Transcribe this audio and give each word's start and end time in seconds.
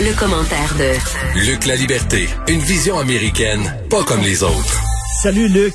Le 0.00 0.16
commentaire 0.18 0.74
de 0.78 1.40
Luc 1.50 1.66
La 1.66 1.74
Liberté, 1.76 2.28
une 2.48 2.60
vision 2.60 2.98
américaine, 2.98 3.60
pas 3.90 4.02
comme 4.04 4.20
les 4.22 4.42
autres. 4.42 4.80
Salut 5.22 5.48
Luc. 5.48 5.74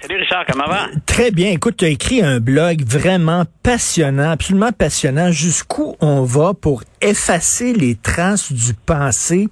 Salut 0.00 0.16
Richard, 0.20 0.44
comment 0.50 0.66
va? 0.66 0.86
Très 1.06 1.30
bien. 1.30 1.50
Écoute, 1.52 1.76
tu 1.78 1.84
as 1.84 1.88
écrit 1.88 2.22
un 2.22 2.40
blog 2.40 2.82
vraiment 2.84 3.44
passionnant, 3.62 4.30
absolument 4.32 4.72
passionnant. 4.72 5.30
Jusqu'où 5.30 5.94
on 6.00 6.22
va 6.24 6.54
pour 6.54 6.82
effacer 7.00 7.72
les 7.72 7.94
traces 7.94 8.52
du 8.52 8.74
passé, 8.74 9.48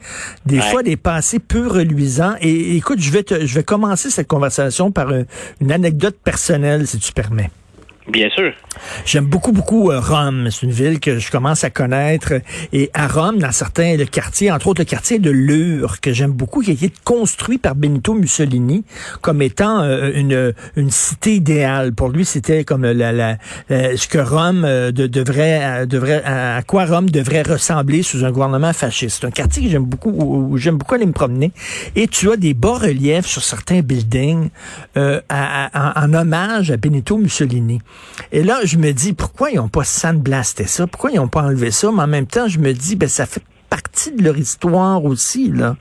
des 0.46 0.56
Ouais. 0.58 0.70
fois 0.70 0.82
des 0.82 0.96
passés 0.96 1.38
peu 1.38 1.68
reluisants. 1.68 2.34
Et 2.40 2.76
écoute, 2.76 2.98
je 3.00 3.10
vais, 3.10 3.22
te, 3.22 3.46
je 3.46 3.54
vais 3.54 3.62
commencer 3.64 4.10
cette 4.10 4.26
conversation 4.26 4.90
par 4.90 5.08
un- 5.10 5.24
une 5.60 5.70
anecdote 5.70 6.16
personnelle, 6.24 6.86
si 6.88 6.98
tu 6.98 7.12
permets. 7.12 7.50
Bien 8.08 8.28
sûr. 8.30 8.52
J'aime 9.04 9.26
beaucoup, 9.26 9.52
beaucoup 9.52 9.90
euh, 9.90 10.00
Rome. 10.00 10.48
C'est 10.50 10.62
une 10.66 10.72
ville 10.72 10.98
que 11.00 11.18
je 11.18 11.30
commence 11.30 11.62
à 11.64 11.70
connaître. 11.70 12.32
Et 12.72 12.90
à 12.94 13.06
Rome, 13.06 13.38
dans 13.38 13.52
certains 13.52 13.96
le 13.96 14.04
quartier, 14.06 14.50
entre 14.50 14.68
autres 14.68 14.80
le 14.80 14.84
quartier 14.86 15.18
de 15.18 15.30
Lure, 15.30 16.00
que 16.00 16.12
j'aime 16.12 16.32
beaucoup, 16.32 16.60
qui 16.62 16.70
a 16.70 16.72
été 16.72 16.90
construit 17.04 17.58
par 17.58 17.74
Benito 17.76 18.14
Mussolini 18.14 18.84
comme 19.20 19.42
étant 19.42 19.82
euh, 19.82 20.10
une, 20.14 20.54
une 20.76 20.90
cité 20.90 21.36
idéale. 21.36 21.92
Pour 21.92 22.08
lui, 22.08 22.24
c'était 22.24 22.64
comme 22.64 22.84
la, 22.84 23.12
la, 23.12 23.36
ce 23.68 24.08
que 24.08 24.18
Rome 24.18 24.64
euh, 24.64 24.90
de- 24.92 25.06
devrait, 25.06 25.60
euh, 25.62 25.86
devrait, 25.86 26.22
à 26.24 26.62
quoi 26.66 26.86
Rome 26.86 27.10
devrait 27.10 27.42
ressembler 27.42 28.02
sous 28.02 28.24
un 28.24 28.32
gouvernement 28.32 28.72
fasciste. 28.72 29.18
C'est 29.20 29.26
un 29.26 29.30
quartier 29.30 29.62
que 29.64 29.68
j'aime 29.68 29.84
beaucoup, 29.84 30.10
où 30.10 30.56
j'aime 30.56 30.78
beaucoup 30.78 30.94
aller 30.94 31.06
me 31.06 31.12
promener. 31.12 31.52
Et 31.94 32.08
tu 32.08 32.30
as 32.32 32.36
des 32.36 32.54
bas-reliefs 32.54 33.26
sur 33.26 33.42
certains 33.44 33.82
buildings 33.82 34.48
à- 34.96 35.20
à- 35.28 36.04
en 36.04 36.14
hommage 36.14 36.70
à 36.70 36.76
Benito 36.76 37.18
Mussolini. 37.18 37.80
Et 38.32 38.42
là, 38.42 38.60
je 38.64 38.76
me 38.76 38.92
dis, 38.92 39.12
pourquoi 39.12 39.50
ils 39.50 39.56
n'ont 39.56 39.68
pas 39.68 39.84
sandblasté 39.84 40.66
ça? 40.66 40.86
Pourquoi 40.86 41.10
ils 41.10 41.16
n'ont 41.16 41.28
pas 41.28 41.42
enlevé 41.42 41.70
ça? 41.70 41.90
Mais 41.92 42.02
en 42.02 42.06
même 42.06 42.26
temps, 42.26 42.48
je 42.48 42.58
me 42.58 42.72
dis, 42.72 42.96
ben, 42.96 43.08
ça 43.08 43.26
fait 43.26 43.42
partie 43.70 44.12
de 44.12 44.22
leur 44.22 44.36
histoire 44.36 45.04
aussi. 45.04 45.50
Là. 45.50 45.76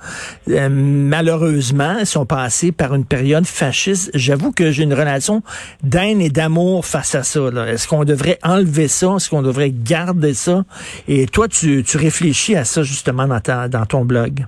Euh, 0.47 0.69
malheureusement, 0.69 1.97
ils 1.99 2.05
sont 2.05 2.25
passés 2.25 2.71
par 2.71 2.93
une 2.93 3.03
période 3.03 3.45
fasciste. 3.45 4.11
J'avoue 4.13 4.51
que 4.51 4.71
j'ai 4.71 4.83
une 4.83 4.93
relation 4.93 5.41
d'haine 5.83 6.21
et 6.21 6.29
d'amour 6.29 6.85
face 6.85 7.15
à 7.15 7.23
ça. 7.23 7.39
Est-ce 7.67 7.87
qu'on 7.87 8.05
devrait 8.05 8.39
enlever 8.43 8.87
ça? 8.87 9.15
Est-ce 9.15 9.29
qu'on 9.29 9.41
devrait 9.41 9.71
garder 9.71 10.35
ça? 10.35 10.63
Et 11.07 11.25
toi, 11.25 11.47
tu, 11.47 11.83
tu 11.83 11.97
réfléchis 11.97 12.55
à 12.55 12.63
ça 12.63 12.83
justement 12.83 13.27
dans, 13.27 13.69
dans 13.69 13.85
ton 13.85 14.05
blog. 14.05 14.45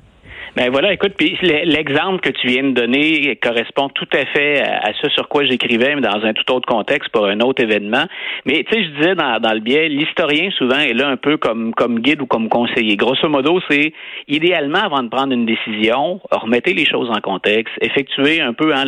Ben 0.58 0.70
voilà, 0.70 0.92
écoute, 0.92 1.14
puis 1.18 1.38
l'exemple 1.42 2.20
que 2.20 2.30
tu 2.30 2.48
viens 2.48 2.64
de 2.64 2.72
donner 2.72 3.38
correspond 3.42 3.88
tout 3.88 4.08
à 4.12 4.26
fait 4.26 4.62
à, 4.62 4.92
ce 5.02 5.08
sur 5.10 5.30
quoi 5.30 5.46
j'écrivais, 5.46 5.96
mais 5.96 6.02
dans 6.02 6.26
un 6.26 6.34
tout 6.34 6.52
autre 6.52 6.68
contexte 6.68 7.10
pour 7.14 7.26
un 7.26 7.40
autre 7.40 7.64
événement. 7.64 8.04
Mais 8.46 8.66
tu 8.66 8.74
sais, 8.74 8.84
je 8.84 8.90
disais 8.90 9.16
dans, 9.16 9.54
le 9.54 9.62
biais, 9.62 9.88
l'historien 9.88 10.52
souvent 10.52 10.80
est 10.80 10.94
là 10.94 11.08
un 11.08 11.16
peu 11.16 11.38
comme 11.38 12.00
guide 12.00 12.22
ou 12.22 12.26
comme 12.26 12.50
conseiller. 12.50 12.98
Grosso 12.98 13.30
modo, 13.30 13.62
c'est 13.70 13.94
idéalement 14.28 14.80
avant 14.80 15.04
de 15.04 15.08
prendre 15.08 15.32
une 15.32 15.46
décision, 15.46 16.20
remettez 16.32 16.74
les 16.74 16.86
choses 16.86 17.10
en 17.10 17.22
contexte, 17.22 17.74
effectuez 17.80 18.42
un 18.42 18.52
peu 18.52 18.76
hein, 18.76 18.84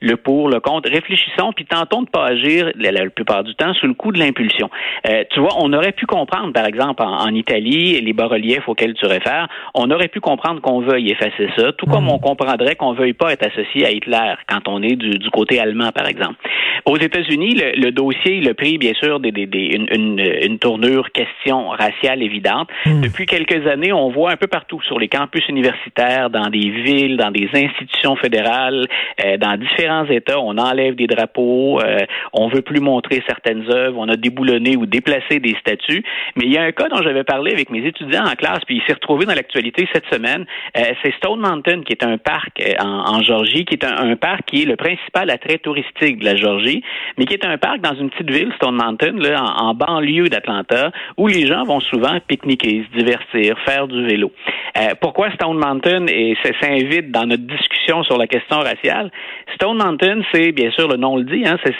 le, 0.00 0.16
pour, 0.16 0.50
le 0.50 0.60
contre, 0.60 0.90
réfléchissons, 0.90 1.52
puis 1.56 1.64
tentons 1.64 2.02
de 2.02 2.10
pas 2.10 2.26
agir 2.26 2.70
la, 2.74 3.08
plupart 3.08 3.42
du 3.42 3.54
temps 3.54 3.72
sous 3.72 3.86
le 3.86 3.94
coup 3.94 4.12
de 4.12 4.18
l'impulsion. 4.18 4.68
Euh, 5.08 5.24
tu 5.30 5.40
vois, 5.40 5.54
on 5.58 5.72
aurait 5.72 5.92
pu 5.92 6.04
comprendre, 6.04 6.52
par 6.52 6.66
exemple, 6.66 7.02
en 7.02 7.34
Italie, 7.34 7.98
les 8.02 8.12
bas-reliefs 8.12 8.68
auxquels 8.68 8.92
tu 8.94 9.06
réfères, 9.06 9.48
on 9.74 9.90
aurait 9.90 10.08
pu 10.08 10.20
comprendre 10.20 10.60
qu'on 10.60 10.80
veuille 10.80 11.05
effacer 11.10 11.48
ça, 11.56 11.72
tout 11.72 11.86
comme 11.86 12.08
on 12.08 12.18
comprendrait 12.18 12.76
qu'on 12.76 12.92
veuille 12.92 13.12
pas 13.12 13.32
être 13.32 13.46
associé 13.46 13.86
à 13.86 13.90
Hitler 13.90 14.34
quand 14.48 14.68
on 14.68 14.82
est 14.82 14.96
du, 14.96 15.10
du 15.18 15.30
côté 15.30 15.60
allemand, 15.60 15.90
par 15.92 16.06
exemple. 16.06 16.36
Aux 16.84 16.96
États-Unis, 16.96 17.54
le, 17.54 17.80
le 17.80 17.90
dossier, 17.90 18.40
le 18.40 18.54
prix, 18.54 18.78
bien 18.78 18.92
sûr, 18.94 19.18
des, 19.18 19.32
des, 19.32 19.46
des, 19.46 19.70
une, 19.74 19.88
une, 19.92 20.20
une 20.42 20.58
tournure 20.58 21.10
question 21.10 21.68
raciale 21.68 22.22
évidente. 22.22 22.68
Depuis 22.86 23.26
quelques 23.26 23.66
années, 23.66 23.92
on 23.92 24.10
voit 24.10 24.30
un 24.30 24.36
peu 24.36 24.46
partout 24.46 24.80
sur 24.82 24.98
les 24.98 25.08
campus 25.08 25.46
universitaires, 25.48 26.30
dans 26.30 26.48
des 26.48 26.70
villes, 26.70 27.16
dans 27.16 27.30
des 27.30 27.48
institutions 27.52 28.16
fédérales, 28.16 28.86
euh, 29.24 29.36
dans 29.36 29.56
différents 29.56 30.06
États, 30.06 30.40
on 30.40 30.58
enlève 30.58 30.94
des 30.94 31.06
drapeaux, 31.06 31.80
euh, 31.80 32.00
on 32.32 32.48
veut 32.48 32.62
plus 32.62 32.80
montrer 32.80 33.22
certaines 33.26 33.64
œuvres, 33.70 33.98
on 33.98 34.08
a 34.08 34.16
déboulonné 34.16 34.76
ou 34.76 34.86
déplacé 34.86 35.40
des 35.40 35.56
statues. 35.60 36.04
Mais 36.36 36.44
il 36.46 36.52
y 36.52 36.58
a 36.58 36.62
un 36.62 36.72
cas 36.72 36.88
dont 36.88 37.02
j'avais 37.02 37.24
parlé 37.24 37.52
avec 37.52 37.70
mes 37.70 37.84
étudiants 37.84 38.24
en 38.24 38.34
classe, 38.34 38.60
puis 38.66 38.76
il 38.76 38.82
s'est 38.86 38.94
retrouvé 38.94 39.26
dans 39.26 39.34
l'actualité 39.34 39.88
cette 39.92 40.06
semaine. 40.12 40.46
Euh, 40.76 40.82
c'est 41.02 41.14
Stone 41.14 41.40
Mountain, 41.40 41.82
qui 41.82 41.92
est 41.92 42.04
un 42.04 42.18
parc 42.18 42.60
euh, 42.60 42.74
en, 42.80 43.16
en 43.16 43.22
Georgie, 43.22 43.64
qui 43.64 43.74
est 43.74 43.84
un, 43.84 43.96
un 43.96 44.16
parc 44.16 44.46
qui 44.46 44.62
est 44.62 44.64
le 44.64 44.76
principal 44.76 45.30
attrait 45.30 45.58
touristique 45.58 46.18
de 46.18 46.24
la 46.24 46.36
Georgie, 46.36 46.82
mais 47.16 47.24
qui 47.24 47.34
est 47.34 47.44
un 47.44 47.58
parc 47.58 47.80
dans 47.80 47.94
une 47.94 48.10
petite 48.10 48.30
ville, 48.30 48.52
Stone 48.56 48.76
Mountain, 48.76 49.14
là, 49.18 49.42
en, 49.42 49.74
banlieue 49.74 50.28
d'Atlanta, 50.28 50.90
où 51.16 51.26
les 51.26 51.46
gens 51.46 51.64
vont 51.64 51.80
souvent 51.80 52.18
pique-niquer, 52.26 52.84
se 52.90 52.98
divertir, 52.98 53.56
faire 53.64 53.88
du 53.88 54.04
vélo. 54.06 54.32
Euh, 54.78 54.94
pourquoi 55.00 55.30
Stone 55.32 55.58
Mountain 55.58 56.06
et 56.08 56.36
s'invite 56.60 57.10
dans 57.10 57.26
notre 57.26 57.44
discussion 57.44 58.02
sur 58.04 58.18
la 58.18 58.26
question 58.26 58.58
raciale? 58.58 59.10
Stone 59.54 59.78
Mountain, 59.78 60.20
c'est 60.32 60.52
bien 60.52 60.70
sûr 60.70 60.88
le 60.88 60.96
nom 60.96 61.16
le 61.16 61.24
dit, 61.24 61.44
hein, 61.46 61.56
c'est, 61.64 61.74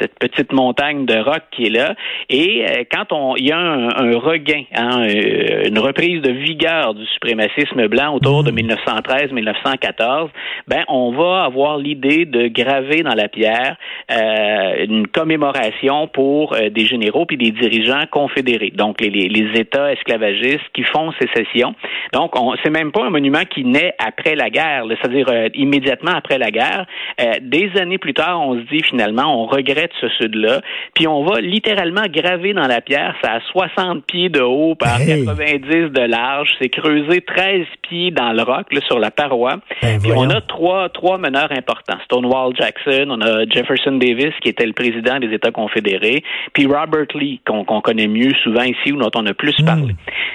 cette 0.00 0.18
petite 0.18 0.52
montagne 0.52 1.06
de 1.06 1.16
roc 1.16 1.42
qui 1.50 1.66
est 1.66 1.70
là. 1.70 1.94
Et 2.28 2.64
euh, 2.64 2.84
quand 2.90 3.36
il 3.36 3.46
y 3.46 3.52
a 3.52 3.58
un, 3.58 3.88
un 3.88 4.18
regain, 4.18 4.64
hein, 4.74 5.06
euh, 5.08 5.68
une 5.68 5.78
reprise 5.78 6.22
de 6.22 6.30
vigueur 6.30 6.94
du 6.94 7.04
suprémacisme 7.06 7.86
blanc 7.88 8.14
autour 8.22 8.44
de 8.44 8.52
1913-1914, 8.52 10.28
ben 10.68 10.84
on 10.88 11.12
va 11.12 11.42
avoir 11.44 11.76
l'idée 11.76 12.24
de 12.24 12.46
graver 12.46 13.02
dans 13.02 13.14
la 13.14 13.28
pierre 13.28 13.76
euh, 14.10 14.84
une 14.84 15.08
commémoration 15.08 16.06
pour 16.06 16.54
euh, 16.54 16.70
des 16.70 16.86
généraux 16.86 17.26
puis 17.26 17.36
des 17.36 17.50
dirigeants 17.50 18.04
confédérés, 18.10 18.72
donc 18.74 19.00
les, 19.00 19.10
les, 19.10 19.28
les 19.28 19.60
États 19.60 19.92
esclavagistes 19.92 20.68
qui 20.72 20.84
font 20.84 21.12
sécession. 21.20 21.74
Donc, 22.12 22.38
on, 22.38 22.54
c'est 22.62 22.70
même 22.70 22.92
pas 22.92 23.06
un 23.06 23.10
monument 23.10 23.44
qui 23.48 23.64
naît 23.64 23.94
après 23.98 24.36
la 24.36 24.50
guerre, 24.50 24.84
c'est-à-dire 24.88 25.26
euh, 25.28 25.48
immédiatement 25.54 26.12
après 26.14 26.38
la 26.38 26.50
guerre. 26.50 26.86
Euh, 27.20 27.32
des 27.40 27.70
années 27.80 27.98
plus 27.98 28.14
tard, 28.14 28.40
on 28.40 28.54
se 28.54 28.64
dit 28.72 28.82
finalement, 28.82 29.42
on 29.42 29.46
regrette 29.46 29.90
ce 30.00 30.08
sud-là, 30.20 30.60
puis 30.94 31.08
on 31.08 31.24
va 31.24 31.40
littéralement 31.40 32.04
graver 32.08 32.52
dans 32.52 32.68
la 32.68 32.80
pierre, 32.80 33.16
ça 33.22 33.32
a 33.32 33.40
60 33.40 34.04
pieds 34.06 34.28
de 34.28 34.40
haut 34.40 34.76
par 34.76 35.00
Hey. 35.00 35.24
90 35.24 35.92
de 35.92 36.06
large, 36.06 36.50
c'est 36.60 36.68
creusé 36.68 37.20
13 37.22 37.66
pieds 37.82 38.11
dans 38.12 38.32
le 38.32 38.42
roc, 38.42 38.72
là, 38.72 38.80
sur 38.86 38.98
la 38.98 39.10
paroi. 39.10 39.56
Ben, 39.82 40.00
puis 40.00 40.12
on 40.14 40.28
a 40.30 40.40
trois, 40.40 40.88
trois 40.88 41.18
meneurs 41.18 41.52
importants. 41.52 41.98
Stonewall 42.04 42.54
Jackson, 42.56 43.06
on 43.10 43.20
a 43.20 43.44
Jefferson 43.46 43.92
Davis, 43.92 44.32
qui 44.42 44.48
était 44.48 44.66
le 44.66 44.72
président 44.72 45.18
des 45.18 45.32
États 45.32 45.50
confédérés, 45.50 46.22
puis 46.52 46.66
Robert 46.66 47.06
Lee, 47.14 47.40
qu'on 47.46 47.80
connaît 47.80 48.08
mieux 48.08 48.32
souvent 48.42 48.62
ici, 48.62 48.92
ou 48.92 48.96
dont 48.96 49.10
on 49.14 49.26
a 49.26 49.34
plus 49.34 49.56
parlé. 49.64 49.94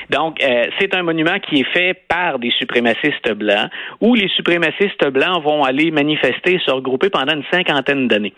Donc, 0.10 0.44
euh, 0.44 0.66
c'est 0.80 0.96
un 0.96 1.04
monument 1.04 1.40
qui 1.40 1.62
est 1.62 1.74
fait 1.74 1.94
par 2.08 2.40
des 2.40 2.52
suprémacistes 2.52 3.32
blancs, 3.34 3.70
où 4.02 4.16
les 4.16 4.30
suprémacistes 4.30 5.08
blancs 5.10 5.44
vont 5.44 5.64
aller 5.64 5.92
manifester, 5.92 6.60
se 6.66 6.72
regrouper 6.72 7.10
pendant 7.10 7.34
une 7.34 7.44
cinquantaine 7.52 8.08
d'années 8.08 8.34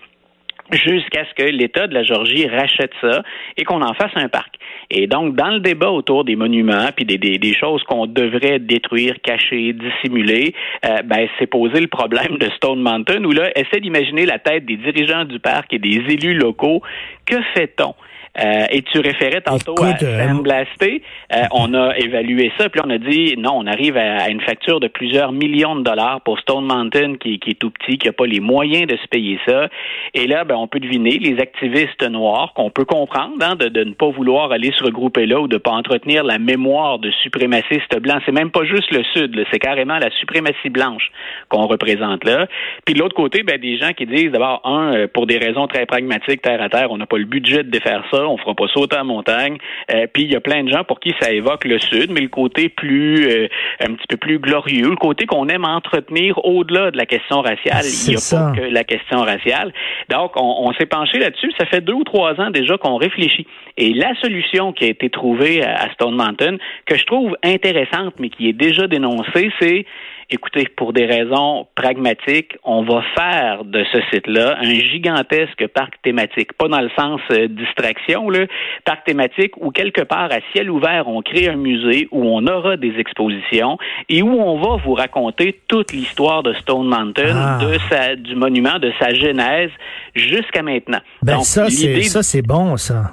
jusqu'à 0.71 1.25
ce 1.25 1.33
que 1.33 1.49
l'État 1.49 1.87
de 1.87 1.93
la 1.93 2.03
Georgie 2.03 2.47
rachète 2.47 2.91
ça 3.01 3.23
et 3.57 3.63
qu'on 3.63 3.81
en 3.81 3.93
fasse 3.93 4.11
un 4.15 4.29
parc. 4.29 4.55
Et 4.91 5.07
donc, 5.07 5.35
dans 5.35 5.49
le 5.49 5.59
débat 5.59 5.91
autour 5.91 6.23
des 6.23 6.35
monuments 6.35 6.89
puis 6.95 7.05
des, 7.05 7.17
des, 7.17 7.37
des 7.37 7.53
choses 7.53 7.83
qu'on 7.83 8.07
devrait 8.07 8.59
détruire, 8.59 9.15
cacher, 9.21 9.73
dissimuler, 9.73 10.53
euh, 10.85 11.01
ben, 11.03 11.27
c'est 11.37 11.47
posé 11.47 11.79
le 11.79 11.87
problème 11.87 12.37
de 12.37 12.49
Stone 12.55 12.81
Mountain 12.81 13.23
où 13.23 13.31
là, 13.31 13.51
essaie 13.55 13.79
d'imaginer 13.79 14.25
la 14.25 14.39
tête 14.39 14.65
des 14.65 14.77
dirigeants 14.77 15.25
du 15.25 15.39
parc 15.39 15.73
et 15.73 15.79
des 15.79 16.01
élus 16.09 16.33
locaux. 16.33 16.81
Que 17.25 17.41
fait-on? 17.53 17.93
Euh, 18.37 18.65
et 18.69 18.81
tu 18.83 18.99
référais 18.99 19.41
tantôt 19.41 19.73
Écoute, 19.73 20.03
à 20.03 20.05
euh, 20.05 20.27
sandblaster. 20.27 21.01
Euh, 21.33 21.43
on 21.51 21.73
a 21.73 21.97
évalué 21.97 22.51
ça, 22.57 22.69
puis 22.69 22.81
on 22.83 22.89
a 22.89 22.97
dit 22.97 23.35
non, 23.37 23.53
on 23.55 23.67
arrive 23.67 23.97
à, 23.97 24.23
à 24.23 24.29
une 24.29 24.41
facture 24.41 24.79
de 24.79 24.87
plusieurs 24.87 25.31
millions 25.31 25.75
de 25.75 25.83
dollars 25.83 26.21
pour 26.21 26.39
Stone 26.39 26.65
Mountain 26.65 27.15
qui, 27.19 27.39
qui 27.39 27.51
est 27.51 27.59
tout 27.59 27.71
petit, 27.71 27.97
qui 27.97 28.07
n'a 28.07 28.13
pas 28.13 28.25
les 28.25 28.39
moyens 28.39 28.87
de 28.87 28.97
se 28.97 29.07
payer 29.07 29.39
ça. 29.47 29.67
Et 30.13 30.27
là, 30.27 30.43
ben, 30.43 30.55
on 30.55 30.67
peut 30.67 30.79
deviner 30.79 31.17
les 31.17 31.39
activistes 31.39 32.07
noirs 32.07 32.53
qu'on 32.53 32.69
peut 32.69 32.85
comprendre 32.85 33.35
hein, 33.41 33.55
de, 33.55 33.67
de 33.67 33.83
ne 33.83 33.93
pas 33.93 34.09
vouloir 34.09 34.51
aller 34.51 34.71
se 34.77 34.83
regrouper 34.83 35.25
là 35.25 35.39
ou 35.39 35.47
de 35.47 35.57
pas 35.57 35.71
entretenir 35.71 36.23
la 36.23 36.39
mémoire 36.39 36.99
de 36.99 37.11
suprémacistes 37.23 37.99
blancs. 37.99 38.21
C'est 38.25 38.31
même 38.31 38.51
pas 38.51 38.63
juste 38.63 38.91
le 38.91 39.03
Sud, 39.13 39.43
c'est 39.51 39.59
carrément 39.59 39.97
la 39.97 40.09
suprématie 40.11 40.69
blanche 40.69 41.11
qu'on 41.49 41.67
représente 41.67 42.23
là. 42.23 42.47
Puis 42.85 42.93
de 42.93 42.99
l'autre 42.99 43.15
côté, 43.15 43.43
ben, 43.43 43.59
des 43.59 43.77
gens 43.77 43.91
qui 43.93 44.05
disent 44.05 44.31
d'abord, 44.31 44.61
un, 44.63 44.93
euh, 44.93 45.07
pour 45.07 45.27
des 45.27 45.37
raisons 45.37 45.67
très 45.67 45.85
pragmatiques, 45.85 46.41
terre 46.41 46.61
à 46.61 46.69
terre, 46.69 46.91
on 46.91 46.97
n'a 46.97 47.05
pas 47.05 47.17
le 47.17 47.25
budget 47.25 47.63
de 47.63 47.69
défaire 47.69 48.03
ça, 48.11 48.18
on 48.27 48.37
fera 48.37 48.53
pas 48.53 48.67
sauter 48.67 48.97
en 48.97 49.05
montagne. 49.05 49.57
Euh, 49.91 50.05
puis 50.11 50.23
il 50.23 50.31
y 50.31 50.35
a 50.35 50.41
plein 50.41 50.63
de 50.63 50.69
gens 50.69 50.83
pour 50.83 50.99
qui 50.99 51.13
ça 51.19 51.31
évoque 51.31 51.65
le 51.65 51.79
Sud, 51.79 52.11
mais 52.11 52.21
le 52.21 52.29
côté 52.29 52.69
plus, 52.69 53.27
euh, 53.27 53.47
un 53.81 53.93
petit 53.93 54.07
peu 54.07 54.17
plus 54.17 54.39
glorieux, 54.39 54.89
le 54.89 54.95
côté 54.95 55.25
qu'on 55.25 55.47
aime 55.47 55.65
entretenir 55.65 56.37
au-delà 56.45 56.91
de 56.91 56.97
la 56.97 57.05
question 57.05 57.41
raciale. 57.41 57.83
Il 57.83 58.09
n'y 58.09 58.15
a 58.15 58.19
ça. 58.19 58.51
pas 58.53 58.59
que 58.59 58.65
la 58.65 58.83
question 58.83 59.21
raciale. 59.21 59.73
Donc, 60.09 60.33
on, 60.35 60.67
on 60.67 60.73
s'est 60.73 60.85
penché 60.85 61.17
là-dessus. 61.19 61.51
Ça 61.57 61.65
fait 61.65 61.81
deux 61.81 61.93
ou 61.93 62.03
trois 62.03 62.39
ans 62.39 62.51
déjà 62.51 62.77
qu'on 62.77 62.97
réfléchit. 62.97 63.47
Et 63.77 63.93
la 63.93 64.13
solution 64.21 64.71
qui 64.73 64.85
a 64.85 64.87
été 64.87 65.09
trouvée 65.09 65.63
à 65.63 65.79
à 65.79 65.91
Stone 65.93 66.15
Mountain, 66.15 66.57
que 66.85 66.97
je 66.97 67.05
trouve 67.05 67.35
intéressante, 67.43 68.15
mais 68.19 68.29
qui 68.29 68.49
est 68.49 68.53
déjà 68.53 68.87
dénoncée, 68.87 69.51
c'est 69.59 69.85
écoutez, 70.29 70.67
pour 70.75 70.93
des 70.93 71.05
raisons 71.05 71.67
pragmatiques, 71.75 72.57
on 72.63 72.83
va 72.83 73.01
faire 73.15 73.63
de 73.65 73.83
ce 73.91 73.99
site-là 74.11 74.57
un 74.59 74.73
gigantesque 74.73 75.67
parc 75.67 76.01
thématique. 76.03 76.53
Pas 76.53 76.67
dans 76.67 76.81
le 76.81 76.89
sens 76.97 77.19
euh, 77.31 77.47
distraction, 77.47 78.29
là, 78.29 78.45
parc 78.85 79.05
thématique 79.05 79.53
où 79.57 79.71
quelque 79.71 80.01
part 80.01 80.31
à 80.31 80.39
ciel 80.53 80.69
ouvert, 80.69 81.07
on 81.07 81.21
crée 81.21 81.47
un 81.49 81.55
musée 81.55 82.07
où 82.11 82.23
on 82.23 82.45
aura 82.47 82.77
des 82.77 82.93
expositions 82.97 83.77
et 84.07 84.21
où 84.21 84.39
on 84.39 84.59
va 84.59 84.81
vous 84.83 84.93
raconter 84.93 85.59
toute 85.67 85.91
l'histoire 85.91 86.43
de 86.43 86.53
Stone 86.53 86.87
Mountain, 86.87 87.35
Ah. 87.35 87.59
de 87.61 87.77
sa, 87.89 88.15
du 88.15 88.35
monument, 88.35 88.79
de 88.79 88.91
sa 88.99 89.13
genèse 89.13 89.71
jusqu'à 90.15 90.61
maintenant. 90.61 90.99
Ben 91.23 91.35
Donc, 91.35 91.45
ça, 91.45 91.69
c'est 91.69 92.01
ça, 92.03 92.23
c'est 92.23 92.41
bon, 92.41 92.77
ça. 92.77 93.11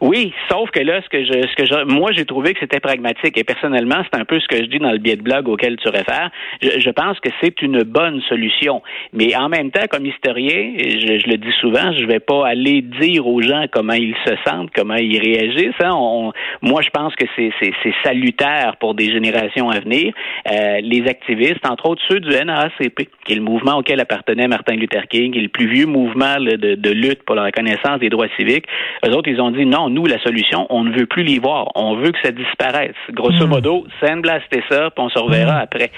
Oui, 0.00 0.32
sauf 0.50 0.70
que 0.70 0.80
là, 0.80 1.00
ce 1.02 1.08
que 1.08 1.24
je, 1.24 1.32
ce 1.46 1.54
que 1.56 1.66
je, 1.66 1.84
moi, 1.84 2.10
j'ai 2.12 2.24
trouvé 2.24 2.54
que 2.54 2.60
c'était 2.60 2.80
pragmatique 2.80 3.36
et 3.36 3.44
personnellement, 3.44 4.02
c'est 4.10 4.18
un 4.18 4.24
peu 4.24 4.40
ce 4.40 4.46
que 4.48 4.56
je 4.56 4.62
dis 4.68 4.78
dans 4.78 4.92
le 4.92 4.98
billet 4.98 5.16
de 5.16 5.22
blog 5.22 5.48
auquel 5.48 5.76
tu 5.76 5.88
réfères. 5.88 6.30
Je, 6.62 6.80
je 6.80 6.90
pense 6.90 7.20
que 7.20 7.28
c'est 7.42 7.60
une 7.62 7.82
bonne 7.82 8.20
solution, 8.22 8.82
mais 9.12 9.36
en 9.36 9.48
même 9.48 9.70
temps, 9.70 9.86
comme 9.90 10.06
historien, 10.06 10.72
je, 10.78 11.18
je 11.18 11.30
le 11.30 11.36
dis 11.36 11.52
souvent, 11.60 11.92
je 11.92 12.04
vais 12.06 12.20
pas 12.20 12.46
aller 12.46 12.82
dire 12.82 13.26
aux 13.26 13.42
gens 13.42 13.64
comment 13.70 13.92
ils 13.92 14.16
se 14.26 14.34
sentent, 14.46 14.70
comment 14.74 14.94
ils 14.96 15.18
réagissent. 15.18 15.74
hein. 15.82 15.92
On- 15.92 16.32
moi, 16.62 16.80
je 16.82 16.90
pense 16.90 17.14
que 17.14 17.26
c'est, 17.36 17.50
c'est, 17.60 17.72
salutaire 18.04 18.76
pour 18.80 18.94
des 18.94 19.12
générations 19.12 19.68
à 19.70 19.80
venir. 19.80 20.14
Euh, 20.50 20.80
les 20.80 21.06
activistes, 21.08 21.66
entre 21.68 21.88
autres 21.90 22.02
ceux 22.08 22.20
du 22.20 22.30
NAACP, 22.30 23.08
qui 23.26 23.32
est 23.32 23.36
le 23.36 23.42
mouvement 23.42 23.76
auquel 23.78 24.00
appartenait 24.00 24.48
Martin 24.48 24.74
Luther 24.76 25.06
King, 25.08 25.32
qui 25.32 25.38
est 25.38 25.42
le 25.42 25.48
plus 25.48 25.66
vieux 25.68 25.86
mouvement 25.86 26.36
de, 26.40 26.74
de 26.74 26.90
lutte 26.90 27.22
pour 27.24 27.34
la 27.34 27.44
reconnaissance 27.44 27.98
des 28.00 28.08
droits 28.08 28.28
civiques, 28.38 28.64
eux 29.06 29.10
autres, 29.10 29.28
ils 29.28 29.40
ont 29.40 29.50
dit 29.50 29.66
non, 29.66 29.89
nous, 29.90 30.06
la 30.06 30.18
solution, 30.22 30.66
on 30.70 30.84
ne 30.84 30.96
veut 30.98 31.06
plus 31.06 31.22
les 31.24 31.38
voir. 31.38 31.68
On 31.74 31.96
veut 31.96 32.12
que 32.12 32.18
ça 32.22 32.30
disparaisse. 32.32 32.94
Grosso 33.12 33.46
modo, 33.46 33.84
sandblaster 34.00 34.62
ça, 34.70 34.90
puis 34.94 35.04
on 35.04 35.08
se 35.10 35.18
reverra 35.18 35.58
après. 35.58 35.90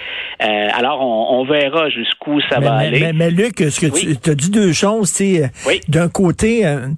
Euh, 0.42 0.68
alors, 0.74 1.00
on, 1.00 1.40
on 1.40 1.44
verra 1.44 1.88
jusqu'où 1.90 2.40
ça 2.50 2.58
mais, 2.60 2.66
va 2.66 2.78
mais- 2.78 2.86
aller. 2.86 3.00
mais- 3.00 3.12
mais 3.12 3.30
Luc, 3.30 3.58
ce 3.58 3.80
que 3.80 3.86
Oui. 3.92 4.18
tu 4.22 4.30
as 4.30 4.34
dit 4.34 4.50
deux 4.50 4.72
choses, 4.72 5.12
tu 5.12 5.40
Oui. 5.66 5.80
d'un 5.88 6.08
côté, 6.08 6.66
euh, 6.66 6.88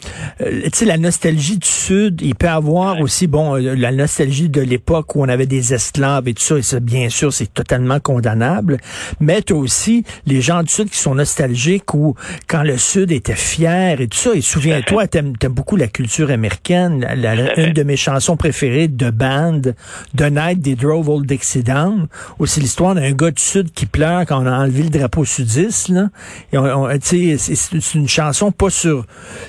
euh, 0.41 0.62
tu 0.64 0.70
sais, 0.73 0.85
la 0.85 0.96
nostalgie 0.96 1.58
du 1.58 1.67
Sud, 1.69 2.20
il 2.23 2.35
peut 2.35 2.49
avoir 2.49 2.97
Ouais. 2.97 3.02
aussi, 3.02 3.26
bon, 3.26 3.55
la 3.55 3.93
nostalgie 3.93 4.49
de 4.49 4.61
l'époque 4.61 5.14
où 5.17 5.23
on 5.23 5.29
avait 5.29 5.47
des 5.47 5.75
esclaves 5.75 6.29
et 6.29 6.35
tout 6.35 6.43
ça, 6.43 6.56
et 6.58 6.62
ça, 6.62 6.81
bien 6.81 7.08
sûr, 7.08 7.32
c'est 7.32 7.52
totalement 7.52 8.00
condamnable, 8.00 8.79
mais 9.20 9.43
tu 9.43 9.52
as 9.52 9.56
aussi 9.56 10.05
les 10.26 10.40
gens 10.40 10.62
du 10.62 10.73
Sud 10.73 10.90
qui 10.90 10.99
sont 10.99 11.14
nostalgiques 11.14 11.93
où, 11.94 12.14
quand 12.49 12.62
le 12.62 12.76
Sud 12.79 13.11
était 13.12 13.35
fier 13.37 14.00
et 14.00 14.08
tout 14.08 14.17
ça, 14.19 14.31
et 14.35 14.40
souviens-toi, 14.40 15.06
t'aimes 15.06 15.32
aimes 15.43 15.52
beaucoup 15.52 15.76
la 15.76 15.88
culture 15.88 16.31
américaine, 16.31 16.83
la- 16.90 17.14
la- 17.14 17.58
une 17.60 17.72
de 17.72 17.82
mes 17.82 17.96
chansons 17.96 18.36
préférées 18.36 18.88
de 18.88 19.10
band, 19.10 19.60
The 20.16 20.31
Night 20.31 20.62
They 20.62 20.76
Drove 20.76 21.08
Old 21.08 21.26
Dixie 21.26 21.62
Down, 21.62 22.06
où 22.38 22.46
c'est 22.46 22.60
l'histoire 22.60 22.94
d'un 22.94 23.12
gars 23.12 23.31
du 23.31 23.42
Sud 23.42 23.72
qui 23.72 23.86
pleure 23.86 24.25
quand 24.26 24.42
on 24.42 24.46
a 24.46 24.58
enlevé 24.58 24.84
le 24.84 24.90
drapeau 24.90 25.25
sudiste, 25.25 25.88
là. 25.88 26.08
Et 26.52 26.58
on, 26.58 26.64
on- 26.64 26.88
tu 26.94 27.00
sais, 27.02 27.38
c'est- 27.38 27.54
c'est 27.54 27.81
c'est 27.81 27.98
une 27.98 28.08
chanson 28.08 28.50
pas 28.52 28.70
sur, 28.70 29.04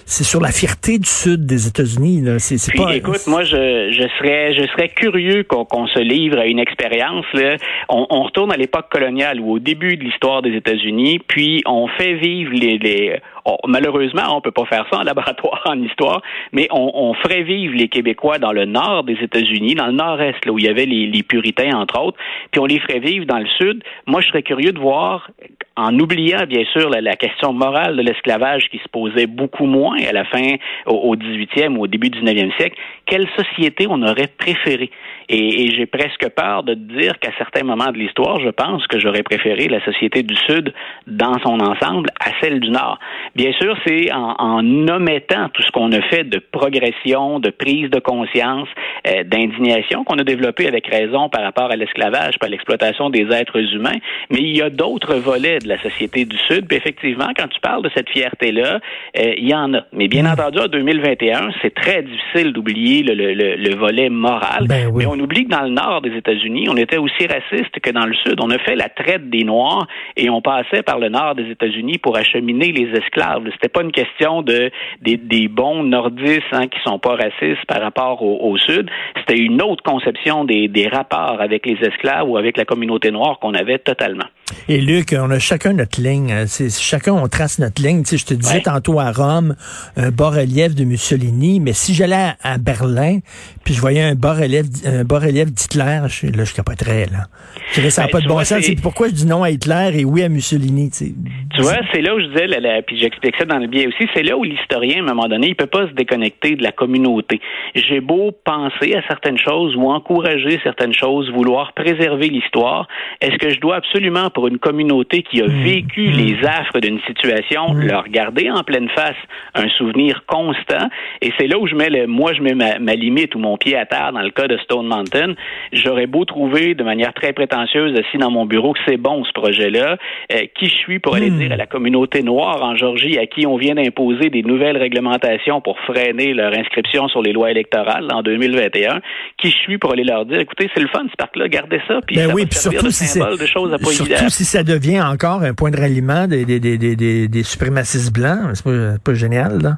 c'est 0.05 0.23
sur 0.23 0.41
la 0.41 0.51
fierté 0.51 0.97
du 0.99 1.09
Sud 1.09 1.45
des 1.45 1.67
États-Unis, 1.67 2.21
là. 2.21 2.39
C'est 2.39 2.57
c'est 2.57 2.71
Puis, 2.71 2.79
pas. 2.81 2.95
écoute, 2.95 3.21
moi, 3.27 3.43
je, 3.43 3.91
je 3.91 4.07
serais, 4.17 4.53
je 4.53 4.67
serais 4.71 4.89
curieux 4.89 5.43
qu'on 5.43 5.65
qu'on 5.65 5.87
se 5.87 5.99
livre 5.99 6.37
à 6.39 6.45
une 6.45 6.59
expérience. 6.59 7.25
Là. 7.33 7.57
On, 7.89 8.05
on 8.09 8.23
retourne 8.23 8.51
à 8.51 8.57
l'époque 8.57 8.87
coloniale 8.91 9.39
ou 9.39 9.51
au 9.53 9.59
début 9.59 9.97
de 9.97 10.03
l'histoire 10.03 10.41
des 10.41 10.51
États-Unis, 10.55 11.19
puis 11.27 11.61
on 11.65 11.87
fait 11.87 12.15
vivre 12.15 12.51
les. 12.53 12.77
les 12.77 13.19
malheureusement, 13.67 14.35
on 14.35 14.41
peut 14.41 14.51
pas 14.51 14.65
faire 14.65 14.85
ça 14.91 14.99
en 14.99 15.03
laboratoire 15.11 15.61
en 15.65 15.81
histoire, 15.81 16.21
mais 16.51 16.67
on, 16.71 16.91
on 16.93 17.13
ferait 17.13 17.43
vivre 17.43 17.75
les 17.75 17.87
Québécois 17.87 18.39
dans 18.39 18.51
le 18.51 18.65
nord 18.65 19.03
des 19.03 19.17
États-Unis, 19.21 19.75
dans 19.75 19.87
le 19.87 19.93
nord-est, 19.93 20.45
là 20.45 20.51
où 20.51 20.59
il 20.59 20.65
y 20.65 20.69
avait 20.69 20.85
les, 20.85 21.07
les 21.07 21.23
puritains 21.23 21.75
entre 21.77 21.99
autres, 22.01 22.17
puis 22.51 22.59
on 22.59 22.65
les 22.65 22.79
ferait 22.79 22.99
vivre 22.99 23.25
dans 23.25 23.39
le 23.39 23.47
sud. 23.57 23.83
Moi, 24.07 24.21
je 24.21 24.27
serais 24.27 24.43
curieux 24.43 24.71
de 24.71 24.79
voir 24.79 25.29
en 25.77 25.99
oubliant 25.99 26.45
bien 26.47 26.63
sûr 26.71 26.89
la, 26.89 27.15
question 27.15 27.53
morale 27.53 27.97
de 27.97 28.01
l'esclavage 28.01 28.67
qui 28.69 28.77
se 28.77 28.89
posait 28.89 29.27
beaucoup 29.27 29.65
moins 29.65 29.97
à 30.07 30.11
la 30.11 30.25
fin 30.25 30.55
au, 30.85 31.15
18e 31.15 31.75
ou 31.75 31.83
au 31.83 31.87
début 31.87 32.09
du 32.09 32.21
19e 32.21 32.55
siècle, 32.57 32.77
quelle 33.05 33.27
société 33.37 33.87
on 33.89 34.01
aurait 34.01 34.29
préféré. 34.37 34.89
Et, 35.27 35.71
j'ai 35.75 35.85
presque 35.85 36.29
peur 36.29 36.63
de 36.63 36.75
dire 36.75 37.17
qu'à 37.19 37.31
certains 37.37 37.63
moments 37.63 37.91
de 37.91 37.97
l'histoire, 37.97 38.39
je 38.39 38.49
pense 38.49 38.85
que 38.87 38.99
j'aurais 38.99 39.23
préféré 39.23 39.67
la 39.67 39.83
société 39.83 40.23
du 40.23 40.35
Sud 40.35 40.73
dans 41.07 41.39
son 41.39 41.59
ensemble 41.59 42.09
à 42.19 42.31
celle 42.41 42.59
du 42.59 42.69
Nord. 42.69 42.99
Bien 43.35 43.51
sûr, 43.53 43.75
c'est 43.85 44.11
en, 44.11 44.35
en 44.37 44.87
omettant 44.87 45.49
tout 45.53 45.63
ce 45.63 45.71
qu'on 45.71 45.91
a 45.91 46.01
fait 46.03 46.23
de 46.23 46.39
progression, 46.39 47.39
de 47.39 47.49
prise 47.49 47.89
de 47.89 47.99
conscience, 47.99 48.67
euh, 49.07 49.23
d'indignation 49.23 50.03
qu'on 50.03 50.17
a 50.17 50.23
développé 50.23 50.67
avec 50.67 50.87
raison 50.87 51.29
par 51.29 51.43
rapport 51.43 51.71
à 51.71 51.75
l'esclavage, 51.75 52.37
par 52.39 52.49
l'exploitation 52.49 53.09
des 53.09 53.27
êtres 53.31 53.59
humains. 53.73 53.99
Mais 54.29 54.39
il 54.39 54.57
y 54.57 54.61
a 54.61 54.69
d'autres 54.69 55.15
volets 55.15 55.59
de 55.65 55.69
la 55.69 55.81
société 55.81 56.25
du 56.25 56.37
Sud. 56.37 56.67
Puis 56.67 56.77
effectivement, 56.77 57.27
quand 57.37 57.47
tu 57.47 57.59
parles 57.59 57.83
de 57.83 57.89
cette 57.95 58.09
fierté-là, 58.09 58.79
euh, 59.19 59.33
il 59.37 59.49
y 59.49 59.53
en 59.53 59.73
a. 59.73 59.81
Mais 59.93 60.07
bien 60.07 60.25
entendu, 60.25 60.59
en 60.59 60.67
2021, 60.67 61.49
c'est 61.61 61.73
très 61.73 62.03
difficile 62.03 62.53
d'oublier 62.53 63.03
le, 63.03 63.13
le- 63.13 63.33
le- 63.33 63.55
le 63.55 63.75
volet 63.75 64.09
moral. 64.09 64.65
Ben 64.67 64.87
oui. 64.87 65.03
Mais 65.03 65.05
on 65.05 65.19
oublie 65.19 65.45
que 65.45 65.49
dans 65.49 65.63
le 65.63 65.69
nord 65.69 66.01
des 66.01 66.15
États-Unis, 66.15 66.67
on 66.69 66.77
était 66.77 66.97
aussi 66.97 67.27
raciste 67.27 67.79
que 67.81 67.89
dans 67.91 68.05
le 68.05 68.15
sud. 68.15 68.35
On 68.41 68.49
a 68.51 68.57
fait 68.59 68.75
la 68.75 68.89
traite 68.89 69.29
des 69.29 69.43
Noirs 69.43 69.87
et 70.15 70.29
on 70.29 70.41
passait 70.41 70.83
par 70.83 70.99
le 70.99 71.09
nord 71.09 71.35
des 71.35 71.49
États-Unis 71.49 71.97
pour 71.97 72.17
acheminer 72.17 72.71
les 72.71 72.89
esclaves. 72.97 73.43
C'était 73.53 73.69
pas 73.69 73.81
une 73.83 73.91
question 73.91 74.41
de 74.41 74.71
des, 75.01 75.17
des 75.17 75.47
bons 75.47 75.83
nordistes 75.83 76.43
hein, 76.51 76.67
qui 76.67 76.79
sont 76.83 76.99
pas 76.99 77.15
racistes 77.15 77.65
par 77.67 77.81
rapport 77.81 78.21
au, 78.21 78.49
au 78.51 78.57
sud. 78.57 78.89
C'était 79.19 79.39
une 79.39 79.61
autre 79.61 79.83
conception 79.83 80.43
des, 80.45 80.67
des 80.67 80.87
rapports 80.87 81.41
avec 81.41 81.65
les 81.65 81.77
esclaves 81.81 82.29
ou 82.29 82.37
avec 82.37 82.57
la 82.57 82.65
communauté 82.65 83.11
noire 83.11 83.39
qu'on 83.39 83.53
avait 83.53 83.79
totalement. 83.79 84.25
Et 84.69 84.79
Luc, 84.79 85.15
on 85.19 85.31
a 85.31 85.39
chacun 85.39 85.73
notre 85.73 85.99
ligne. 85.99 86.45
C'est 86.47 86.69
chacun 86.69 87.13
on 87.13 87.27
trace 87.27 87.57
notre 87.57 87.81
ligne. 87.81 88.03
Tu 88.03 88.09
sais, 88.09 88.17
je 88.17 88.25
te 88.25 88.33
disais 88.35 88.55
Ouais. 88.57 88.61
tantôt 88.61 88.99
à 88.99 89.11
Rome 89.11 89.55
un 89.97 90.11
bas-relief 90.11 90.75
de 90.75 90.83
Mussolini, 90.83 91.59
mais 91.59 91.73
si 91.73 91.93
j'allais 91.95 92.15
à, 92.15 92.35
à 92.43 92.57
Berlin, 92.59 93.19
puis 93.63 93.73
je 93.73 93.81
voyais 93.81 94.03
un 94.03 94.13
bas-relief, 94.13 94.65
un 94.85 95.03
bas-relief 95.03 95.51
d'Hitler, 95.51 96.01
je, 96.09 96.27
là 96.27 96.43
je 96.45 96.53
capoterais 96.53 97.07
là. 97.11 97.25
Je 97.71 97.75
dirais, 97.75 97.89
ça 97.89 98.01
n'a 98.01 98.07
Ben, 98.07 98.11
pas 98.11 98.21
de 98.21 98.27
bon 98.27 98.33
vois, 98.35 98.45
sens. 98.45 98.61
c'est- 98.61 98.79
pourquoi 98.79 99.07
je 99.07 99.13
dis 99.13 99.25
non 99.25 99.41
à 99.41 99.49
Hitler 99.49 99.91
et 99.95 100.05
oui 100.05 100.21
à 100.21 100.29
Mussolini. 100.29 100.91
Tu 100.91 100.97
sais. 100.97 101.13
Tu 101.55 101.61
vois, 101.61 101.77
c'est 101.91 102.01
là 102.01 102.13
où 102.15 102.19
je 102.19 102.27
disais, 102.27 102.81
puis 102.85 102.99
j'explique 102.99 103.35
ça 103.37 103.45
dans 103.45 103.57
le 103.57 103.67
biais 103.67 103.87
aussi, 103.87 104.07
c'est 104.13 104.23
là 104.23 104.37
où 104.37 104.43
l'historien, 104.43 104.97
à 104.97 104.99
un 104.99 105.13
moment 105.15 105.27
donné, 105.27 105.47
il 105.49 105.55
peut 105.55 105.65
pas 105.65 105.87
se 105.87 105.93
déconnecter 105.93 106.55
de 106.55 106.61
la 106.63 106.71
communauté. 106.71 107.41
J'ai 107.73 107.99
beau 107.99 108.31
penser 108.43 108.93
à 108.95 109.01
certaines 109.07 109.39
choses 109.39 109.75
ou 109.75 109.89
encourager 109.89 110.59
certaines 110.63 110.93
choses, 110.93 111.31
vouloir 111.31 111.73
préserver 111.73 112.27
l'histoire, 112.29 112.87
est-ce 113.21 113.37
que 113.37 113.49
je 113.49 113.59
dois 113.59 113.77
absolument, 113.77 114.29
pour 114.35 114.47
une 114.47 114.59
communauté 114.59 115.23
qui 115.23 115.41
a 115.41 115.47
vécu 115.47 116.11
les 116.11 116.37
affres 116.45 116.79
d'une 116.79 116.99
situation, 117.07 117.73
leur 117.73 118.07
garder 118.09 118.51
en 118.51 118.63
pleine 118.63 118.89
face 118.89 119.15
un 119.55 119.67
souvenir 119.69 120.23
constant? 120.27 120.89
Et 121.21 121.31
c'est 121.39 121.47
là 121.47 121.57
où 121.57 121.65
je 121.65 121.73
mets 121.73 121.89
le, 121.89 122.05
moi, 122.05 122.33
je 122.33 122.41
mets 122.41 122.53
ma, 122.53 122.77
ma 122.77 122.93
limite 122.93 123.33
ou 123.33 123.39
mon 123.39 123.57
pied 123.57 123.75
à 123.75 123.85
terre 123.85 124.11
dans 124.13 124.21
le 124.21 124.31
cas 124.31 124.47
de 124.47 124.57
Stone 124.57 124.85
Mountain. 124.85 125.33
J'aurais 125.71 126.05
beau 126.05 126.25
trouver 126.25 126.75
de 126.75 126.83
manière 126.83 127.13
très 127.13 127.33
prétentieuse 127.33 127.97
assis 127.97 128.17
dans 128.17 128.29
mon 128.29 128.45
bureau 128.45 128.73
que 128.73 128.79
c'est 128.85 128.97
bon 128.97 129.23
ce 129.23 129.31
projet-là, 129.31 129.97
euh, 130.33 130.41
qui 130.53 130.65
je 130.67 130.75
suis 130.75 130.99
pour 130.99 131.15
aller 131.15 131.29
dire 131.29 131.53
à 131.53 131.55
la 131.55 131.65
communauté 131.65 132.21
noire 132.21 132.61
en 132.61 132.75
Georgie 132.75 133.17
à 133.17 133.25
qui 133.25 133.47
on 133.47 133.55
vient 133.55 133.75
d'imposer 133.75 134.29
des 134.29 134.43
nouvelles 134.43 134.77
réglementations 134.77 135.61
pour 135.61 135.79
freiner 135.79 136.33
leur 136.33 136.53
inscription 136.53 137.07
sur 137.07 137.21
les 137.21 137.31
lois 137.31 137.51
électorales 137.51 138.07
en 138.11 138.21
2021, 138.21 138.99
qui 139.37 139.49
je 139.49 139.55
suis 139.57 139.77
pour 139.77 139.93
aller 139.93 140.03
leur 140.03 140.25
dire, 140.25 140.39
écoutez, 140.39 140.69
c'est 140.73 140.81
le 140.81 140.89
fun 140.89 141.05
ce 141.09 141.15
parc-là, 141.17 141.47
gardez 141.47 141.79
ça, 141.87 141.99
puis 142.05 142.17
Ben 142.17 142.27
ça 142.27 142.33
oui, 142.33 142.43
va 142.43 142.51
servir 142.51 142.79
surtout 142.81 142.87
de 142.87 142.91
si 142.91 143.05
symbole 143.05 143.39
de 143.39 143.45
choses 143.45 143.73
à 143.73 143.77
pas 143.77 143.85
surtout 143.85 144.24
si 144.29 144.45
ça 144.45 144.63
devient 144.63 145.01
encore 145.01 145.43
un 145.43 145.53
point 145.53 145.71
de 145.71 145.77
ralliement 145.77 146.27
des, 146.27 146.45
des, 146.45 146.59
des, 146.59 146.77
des, 146.77 147.27
des, 147.27 147.43
suprémacistes 147.43 148.13
blancs, 148.13 148.51
c'est 148.53 148.63
pas, 148.63 148.97
pas 149.03 149.13
génial 149.13 149.61
là. 149.61 149.77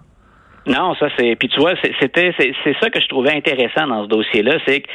Non, 0.67 0.95
ça 0.95 1.07
c'est. 1.17 1.35
Puis 1.37 1.47
tu 1.47 1.61
vois, 1.61 1.75
c'était 2.01 2.33
c'est 2.37 2.75
ça 2.81 2.89
que 2.89 2.99
je 2.99 3.07
trouvais 3.07 3.31
intéressant 3.31 3.87
dans 3.87 4.03
ce 4.03 4.09
dossier-là, 4.09 4.57
c'est 4.67 4.81
que 4.81 4.87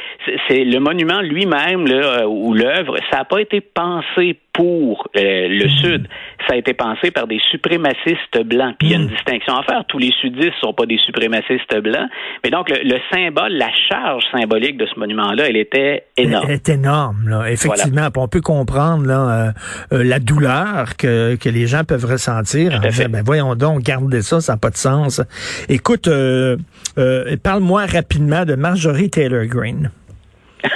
c'est 0.47 0.63
le 0.63 0.79
monument 0.79 1.21
lui-même 1.21 1.87
là 1.87 2.21
euh, 2.21 2.25
ou 2.25 2.53
l'œuvre, 2.53 2.95
ça 3.09 3.17
n'a 3.17 3.25
pas 3.25 3.41
été 3.41 3.59
pensé 3.59 4.39
pour 4.53 5.07
euh, 5.17 5.47
le 5.49 5.67
Sud, 5.67 6.07
ça 6.47 6.53
a 6.53 6.57
été 6.57 6.73
pensé 6.73 7.09
par 7.09 7.27
des 7.27 7.39
suprémacistes 7.51 8.43
blancs. 8.45 8.75
Puis 8.77 8.89
il 8.89 8.91
y 8.91 8.95
a 8.95 8.99
une 8.99 9.07
distinction 9.07 9.55
à 9.55 9.63
faire. 9.63 9.83
Tous 9.87 9.97
les 9.97 10.11
sudistes 10.21 10.53
sont 10.61 10.73
pas 10.73 10.85
des 10.85 10.99
suprémacistes 10.99 11.75
blancs, 11.81 12.07
mais 12.43 12.51
donc 12.51 12.69
le, 12.69 12.77
le 12.83 12.99
symbole, 13.11 13.53
la 13.53 13.71
charge 13.89 14.23
symbolique 14.31 14.77
de 14.77 14.85
ce 14.85 14.99
monument-là, 14.99 15.49
elle 15.49 15.57
était 15.57 16.05
énorme. 16.17 16.45
Elle 16.47 16.55
est 16.55 16.69
énorme, 16.69 17.29
là. 17.29 17.51
Effectivement. 17.51 18.09
On 18.15 18.27
peut 18.27 18.41
comprendre 18.41 19.05
là, 19.07 19.53
euh, 19.91 19.97
euh, 19.97 20.03
la 20.03 20.19
douleur 20.19 20.95
que, 20.97 21.35
que 21.35 21.49
les 21.49 21.65
gens 21.67 21.83
peuvent 21.83 22.05
ressentir. 22.05 22.75
en 22.75 22.91
fait. 22.91 23.07
ben 23.07 23.23
voyons 23.25 23.55
donc, 23.55 23.81
gardez 23.81 24.21
ça, 24.21 24.39
ça 24.39 24.53
n'a 24.53 24.57
pas 24.57 24.69
de 24.69 24.77
sens. 24.77 25.21
Écoute, 25.67 26.07
parle-moi 27.43 27.85
rapidement 27.85 28.45
de 28.45 28.55
Marjorie 28.55 29.09
Taylor 29.09 29.45
Greene. 29.45 29.89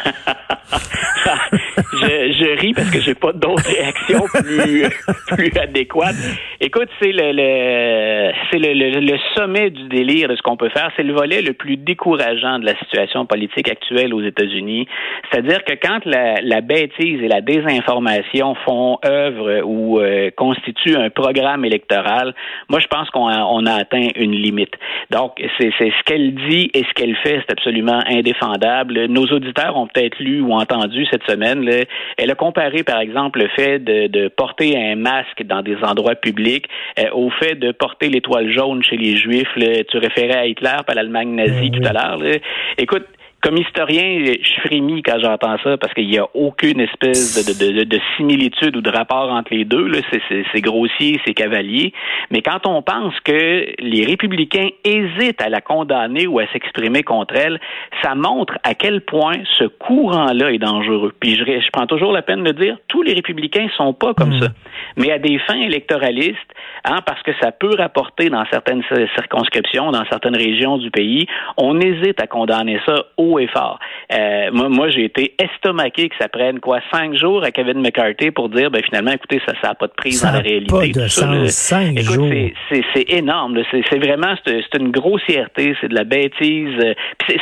je, 1.51 2.31
je 2.31 2.59
ris 2.59 2.73
parce 2.73 2.89
que 2.89 2.99
j'ai 2.99 3.15
pas 3.15 3.33
d'autres 3.33 3.67
réactions 3.67 4.25
plus, 4.33 4.83
plus 5.35 5.51
adéquates. 5.59 6.15
Écoute, 6.59 6.89
c'est 7.01 7.11
le, 7.11 7.31
le 7.33 8.31
c'est 8.51 8.59
le, 8.59 8.73
le, 8.73 8.99
le, 8.99 9.17
sommet 9.35 9.69
du 9.69 9.83
délire 9.87 10.29
de 10.29 10.35
ce 10.35 10.41
qu'on 10.41 10.57
peut 10.57 10.69
faire. 10.69 10.91
C'est 10.95 11.03
le 11.03 11.13
volet 11.13 11.41
le 11.41 11.53
plus 11.53 11.77
décourageant 11.77 12.59
de 12.59 12.65
la 12.65 12.75
situation 12.79 13.25
politique 13.25 13.69
actuelle 13.69 14.13
aux 14.13 14.21
États-Unis. 14.21 14.87
C'est-à-dire 15.31 15.63
que 15.63 15.73
quand 15.73 16.05
la, 16.05 16.35
la, 16.41 16.61
bêtise 16.61 17.21
et 17.21 17.27
la 17.27 17.41
désinformation 17.41 18.55
font 18.65 18.97
œuvre 19.05 19.61
ou 19.63 19.99
euh, 19.99 20.31
constituent 20.35 20.97
un 20.97 21.09
programme 21.09 21.65
électoral, 21.65 22.33
moi 22.69 22.79
je 22.79 22.87
pense 22.87 23.09
qu'on 23.09 23.27
a, 23.27 23.43
on 23.43 23.65
a 23.65 23.73
atteint 23.73 24.07
une 24.15 24.33
limite. 24.33 24.73
Donc 25.11 25.33
c'est 25.59 25.71
ce 25.79 26.03
qu'elle 26.05 26.33
dit 26.49 26.69
et 26.73 26.83
ce 26.83 26.93
qu'elle 26.93 27.15
fait, 27.17 27.41
c'est 27.45 27.51
absolument 27.51 28.01
indéfendable. 28.07 29.05
Nos 29.05 29.25
auditeurs 29.25 29.77
ont 29.77 29.87
peut-être 29.87 30.19
lu 30.19 30.41
ou 30.41 30.53
entendu 30.53 31.05
cette 31.11 31.23
semaine. 31.23 31.37
Là, 31.38 31.86
elle 32.17 32.32
a 32.32 32.36
comparé 32.36 32.84
par 32.84 33.00
exemple 33.00 33.39
le 33.39 33.48
fait 33.50 33.79
de, 33.79 34.08
de 34.08 34.27
porter 34.27 34.77
un 34.77 34.96
masque 34.96 35.44
dans 35.44 35.62
des 35.62 35.77
endroits 35.84 36.15
publics 36.15 36.65
euh, 37.00 37.10
au 37.13 37.29
fait 37.29 37.56
de 37.56 37.72
porter 37.72 38.10
l'étoile 38.10 38.51
jaune 38.51 38.84
chez 38.84 38.98
les 38.98 39.15
Juifs. 39.15 39.56
Là. 39.56 39.84
Tu 39.89 39.98
référais 39.98 40.38
à 40.38 40.46
Hitler, 40.46 40.77
pas 40.86 40.94
l'Allemagne 40.94 41.36
nazie 41.36 41.72
tout 41.72 41.86
à 41.86 41.94
l'heure. 41.94 42.20
Écoute, 42.77 43.06
comme 43.41 43.58
historien, 43.58 44.24
je 44.25 44.62
frémis 44.62 45.03
quand 45.03 45.20
j'entends 45.22 45.58
ça 45.63 45.77
parce 45.77 45.94
qu'il 45.94 46.08
n'y 46.08 46.17
a 46.17 46.27
aucune 46.34 46.79
espèce 46.79 47.46
de, 47.46 47.82
de, 47.82 47.84
de, 47.84 48.00
similitude 48.15 48.75
ou 48.75 48.82
de 48.82 48.89
rapport 48.89 49.32
entre 49.32 49.53
les 49.53 49.63
deux. 49.63 49.91
C'est 50.51 50.62
grossier, 50.62 51.22
c'est 51.25 51.34
cavalier. 51.34 51.94
Mais 52.32 52.41
quand 52.41 52.65
on 52.65 52.82
pense 52.82 53.13
que 53.24 53.74
les 53.79 54.06
républicains 54.06 54.70
hésitent 54.84 55.41
à 55.41 55.50
la 55.50 55.62
condamner 55.62 56.25
ou 56.25 56.39
à 56.39 56.48
s'exprimer 56.48 57.03
contre 57.03 57.36
elle, 57.36 57.60
ça 58.01 58.15
montre 58.15 58.58
à 58.63 58.74
quel 58.74 59.01
point 59.01 59.38
ce 59.58 59.65
courant-là 59.65 60.51
est 60.51 60.58
dangereux. 60.58 61.13
Puis 61.20 61.36
je, 61.36 61.44
je, 61.44 61.70
prends 61.72 61.88
toujours 61.88 62.12
la 62.12 62.24
peine 62.24 62.44
de 62.44 62.51
dire, 62.51 62.77
tous 62.88 63.03
les 63.03 63.13
républicains 63.13 63.67
sont 63.77 63.94
pas 63.94 64.15
comme 64.15 64.36
mmh. 64.36 64.41
ça. 64.41 64.48
Mais 64.98 65.12
à 65.12 65.20
des 65.20 65.38
fins 65.39 65.60
électoralistes, 65.60 66.36
hein, 66.86 67.00
parce 67.06 67.22
que 67.22 67.32
ça 67.39 67.51
peut 67.51 67.75
rapporter 67.77 68.29
dans 68.29 68.46
certaines 68.51 68.84
circonscriptions, 69.15 69.91
dans 69.91 70.06
certaines 70.10 70.36
régions 70.36 70.77
du 70.77 70.89
pays, 70.89 71.27
on 71.58 71.79
hésite 71.79 72.22
à 72.22 72.25
condamner 72.25 72.79
ça 72.86 73.06
haut 73.27 73.39
et 73.39 73.48
fort. 73.48 73.79
Euh, 74.13 74.50
moi, 74.51 74.69
moi 74.69 74.89
j'ai 74.89 75.05
été 75.05 75.36
estomaqué 75.39 76.10
que 76.10 76.15
ça 76.19 76.29
prenne 76.29 76.60
quoi 76.60 76.79
cinq 76.91 77.15
jours 77.15 77.43
à 77.43 77.51
Kevin 77.51 77.81
McCarthy 77.81 78.31
pour 78.31 78.50
dire, 78.50 78.72
ben 78.72 78.81
finalement, 78.84 79.12
écoutez, 79.12 79.41
ça, 79.46 79.53
ça 79.62 79.69
n'a 79.69 79.75
pas 79.75 79.88
de 79.88 79.93
prise 79.93 80.22
ça 80.22 80.27
dans 80.27 80.34
la 80.34 80.39
réalité. 80.41 80.93
Pas 80.93 81.01
de 81.01 81.07
sens, 81.07 81.50
cinq 81.50 82.00
Écoute, 82.00 82.13
jours. 82.13 82.31
C'est 82.69 83.10
énorme. 83.10 83.57
C'est 83.72 84.00
vraiment, 84.00 84.34
c'est 84.46 84.77
une 84.79 84.91
grossièreté, 84.91 85.75
c'est 85.81 85.89
de 85.89 85.96
la 85.96 86.03
bêtise. 86.03 86.75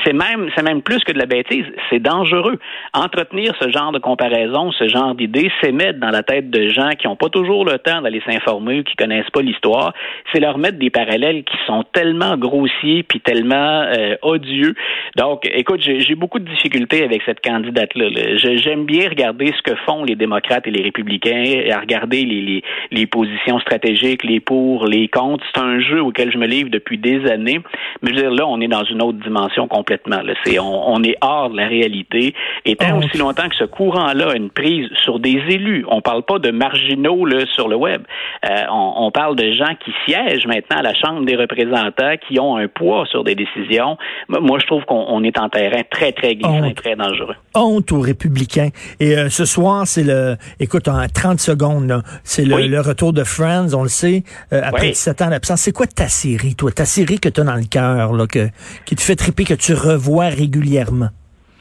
C'est 0.03 0.13
même, 0.13 0.49
c'est 0.55 0.63
même 0.63 0.81
plus 0.81 1.03
que 1.03 1.11
de 1.11 1.19
la 1.19 1.25
bêtise. 1.25 1.65
C'est 1.89 1.99
dangereux. 1.99 2.59
Entretenir 2.93 3.53
ce 3.59 3.69
genre 3.69 3.91
de 3.91 3.99
comparaison, 3.99 4.71
ce 4.71 4.87
genre 4.87 5.15
d'idées, 5.15 5.51
c'est 5.61 5.71
mettre 5.71 5.99
dans 5.99 6.09
la 6.09 6.23
tête 6.23 6.49
de 6.49 6.69
gens 6.69 6.89
qui 6.97 7.07
n'ont 7.07 7.15
pas 7.15 7.29
toujours 7.29 7.65
le 7.65 7.77
temps 7.79 8.01
d'aller 8.01 8.21
s'informer, 8.25 8.83
qui 8.83 8.95
connaissent 8.95 9.29
pas 9.31 9.41
l'histoire, 9.41 9.93
c'est 10.31 10.39
leur 10.39 10.57
mettre 10.57 10.77
des 10.77 10.89
parallèles 10.89 11.43
qui 11.43 11.57
sont 11.65 11.83
tellement 11.93 12.37
grossiers 12.37 13.03
puis 13.03 13.19
tellement 13.19 13.55
euh, 13.81 14.15
odieux. 14.21 14.75
Donc, 15.15 15.47
écoute, 15.51 15.74
j'ai 15.79 16.15
beaucoup 16.15 16.39
de 16.39 16.49
difficultés 16.49 17.03
avec 17.03 17.21
cette 17.25 17.41
candidate-là. 17.41 18.09
J'aime 18.37 18.85
bien 18.85 19.09
regarder 19.09 19.53
ce 19.57 19.61
que 19.61 19.75
font 19.85 20.03
les 20.03 20.15
démocrates 20.15 20.67
et 20.67 20.71
les 20.71 20.83
républicains, 20.83 21.63
à 21.71 21.79
regarder 21.79 22.23
les, 22.23 22.41
les, 22.41 22.63
les 22.91 23.05
positions 23.05 23.59
stratégiques, 23.59 24.23
les 24.23 24.39
pour, 24.39 24.85
les 24.85 25.07
contre. 25.07 25.43
C'est 25.53 25.61
un 25.61 25.79
jeu 25.79 26.01
auquel 26.01 26.31
je 26.31 26.37
me 26.37 26.47
livre 26.47 26.69
depuis 26.69 26.97
des 26.97 27.25
années. 27.29 27.59
Mais 28.01 28.11
je 28.11 28.15
veux 28.15 28.21
dire, 28.21 28.31
là, 28.31 28.47
on 28.47 28.59
est 28.61 28.67
dans 28.67 28.83
une 28.83 29.01
autre 29.01 29.19
dimension 29.19 29.67
complètement. 29.67 30.21
Là. 30.21 30.33
On, 30.59 30.95
on, 30.95 31.03
est 31.03 31.17
hors 31.21 31.49
de 31.49 31.57
la 31.57 31.67
réalité. 31.67 32.33
Et 32.65 32.75
tant 32.75 32.97
aussi 32.97 33.17
longtemps 33.17 33.49
que 33.49 33.55
ce 33.55 33.65
courant-là 33.65 34.31
a 34.31 34.35
une 34.35 34.49
prise 34.49 34.87
sur 35.03 35.19
des 35.19 35.41
élus, 35.49 35.85
on 35.89 36.01
parle 36.01 36.23
pas 36.23 36.39
de 36.39 36.51
marginaux 36.51 37.25
là, 37.25 37.45
sur 37.53 37.67
le 37.67 37.75
web. 37.75 38.03
Euh, 38.45 38.63
on, 38.71 39.05
on, 39.05 39.11
parle 39.11 39.35
de 39.35 39.51
gens 39.51 39.73
qui 39.83 39.91
siègent 40.05 40.47
maintenant 40.47 40.77
à 40.77 40.81
la 40.81 40.93
Chambre 40.93 41.25
des 41.25 41.35
représentants, 41.35 42.15
qui 42.27 42.39
ont 42.39 42.57
un 42.57 42.67
poids 42.67 43.05
sur 43.07 43.23
des 43.23 43.35
décisions. 43.35 43.97
Moi, 44.29 44.59
je 44.59 44.65
trouve 44.65 44.85
qu'on 44.85 45.23
est 45.23 45.39
en 45.39 45.49
terrain 45.69 45.83
très, 45.89 46.11
très 46.11 46.35
glissant 46.35 46.63
et 46.63 46.73
très 46.73 46.95
dangereux. 46.95 47.35
Honte 47.53 47.91
aux 47.91 48.01
républicains. 48.01 48.69
Et 48.99 49.17
euh, 49.17 49.29
ce 49.29 49.45
soir, 49.45 49.87
c'est 49.87 50.03
le, 50.03 50.37
écoute, 50.59 50.87
en 50.87 51.07
30 51.07 51.39
secondes, 51.39 52.03
c'est 52.23 52.45
le, 52.45 52.55
Oui. 52.55 52.67
le, 52.67 52.81
retour 52.81 53.13
de 53.13 53.23
Friends, 53.23 53.73
on 53.73 53.83
le 53.83 53.89
sait, 53.89 54.23
euh, 54.53 54.61
après 54.63 54.87
Oui. 54.87 54.89
17 54.93 55.21
ans 55.23 55.29
d'absence. 55.29 55.61
C'est 55.61 55.71
quoi 55.71 55.87
ta 55.87 56.07
série, 56.07 56.55
toi? 56.55 56.71
Ta 56.71 56.85
série 56.85 57.19
que 57.19 57.29
tu 57.29 57.41
as 57.41 57.43
dans 57.43 57.55
le 57.55 57.65
cœur, 57.65 58.13
là, 58.13 58.27
que, 58.27 58.49
qui 58.85 58.95
te 58.95 59.01
fait 59.01 59.15
triper, 59.15 59.43
que 59.45 59.53
tu 59.53 59.73
revois 59.73 60.27
régulièrement? 60.29 61.09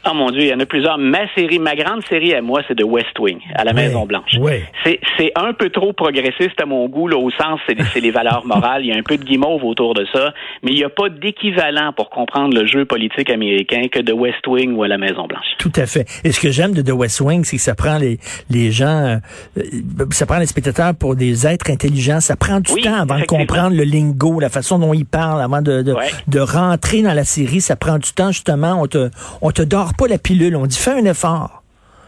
Oh 0.09 0.13
mon 0.13 0.29
Dieu, 0.31 0.41
il 0.41 0.47
y 0.49 0.53
en 0.53 0.59
a 0.59 0.65
plusieurs. 0.65 0.97
Ma 0.97 1.27
série, 1.33 1.57
ma 1.59 1.75
grande 1.75 2.03
série 2.07 2.33
à 2.33 2.41
moi, 2.41 2.61
c'est 2.67 2.77
de 2.77 2.83
West 2.83 3.17
Wing, 3.19 3.39
à 3.55 3.63
la 3.63 3.71
Oui, 3.71 3.77
Maison 3.77 4.05
Blanche. 4.05 4.31
oui. 4.39 4.61
C'est, 4.83 4.99
c'est 5.17 5.31
un 5.35 5.53
peu 5.53 5.69
trop 5.69 5.93
progressiste 5.93 6.59
à 6.61 6.65
mon 6.65 6.87
goût, 6.87 7.07
là, 7.07 7.17
au 7.17 7.31
sens, 7.31 7.59
c'est, 7.67 7.75
c'est 7.93 7.99
les 8.01 8.11
valeurs 8.11 8.45
morales. 8.45 8.83
Il 8.83 8.89
y 8.89 8.91
a 8.93 8.97
un 8.97 9.03
peu 9.03 9.17
de 9.17 9.23
guimauve 9.23 9.63
autour 9.63 9.93
de 9.95 10.05
ça, 10.13 10.33
mais 10.63 10.71
il 10.71 10.75
n'y 10.77 10.83
a 10.83 10.89
pas 10.89 11.09
d'équivalent 11.09 11.91
pour 11.93 12.09
comprendre 12.09 12.53
le 12.53 12.65
jeu 12.67 12.85
politique 12.85 13.29
américain 13.29 13.81
que 13.91 13.99
de 13.99 14.13
West 14.13 14.45
Wing 14.47 14.73
ou 14.75 14.83
à 14.83 14.87
la 14.87 14.97
Maison 14.97 15.25
Blanche. 15.27 15.45
Tout 15.57 15.71
à 15.75 15.85
fait. 15.85 16.05
Et 16.23 16.31
ce 16.31 16.39
que 16.39 16.51
j'aime 16.51 16.73
de 16.73 16.81
The 16.81 16.91
West 16.93 17.19
Wing, 17.21 17.43
c'est 17.43 17.57
que 17.57 17.63
ça 17.63 17.73
prend 17.75 17.97
les, 17.97 18.19
les 18.49 18.71
gens, 18.71 19.19
euh, 19.57 19.63
ça 20.11 20.25
prend 20.25 20.37
les 20.37 20.45
spectateurs 20.45 20.93
pour 20.95 21.15
des 21.15 21.47
êtres 21.47 21.71
intelligents. 21.71 22.19
Ça 22.19 22.35
prend 22.35 22.59
du 22.59 22.71
Oui, 22.73 22.81
temps 22.83 22.93
avant 23.01 23.19
de 23.19 23.25
comprendre 23.25 23.75
le 23.75 23.83
lingo, 23.83 24.39
la 24.39 24.49
façon 24.49 24.77
dont 24.79 24.93
ils 24.93 25.05
parlent, 25.05 25.41
avant 25.41 25.61
de, 25.61 25.81
de, 25.81 25.93
Ouais. 25.93 26.09
de 26.27 26.39
rentrer 26.39 27.01
dans 27.01 27.13
la 27.13 27.23
série. 27.23 27.61
Ça 27.61 27.75
prend 27.75 27.97
du 27.97 28.11
temps, 28.13 28.31
justement. 28.31 28.79
On 28.81 28.87
te, 28.87 29.09
on 29.41 29.51
te 29.51 29.61
dort 29.61 29.93
pas 29.97 30.07
la 30.07 30.17
pilule. 30.17 30.55
On 30.55 30.65
dit, 30.65 30.77
fais 30.77 30.91
un 30.91 31.05
effort. 31.05 31.63